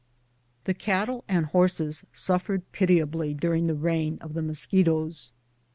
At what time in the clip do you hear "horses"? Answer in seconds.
1.45-2.05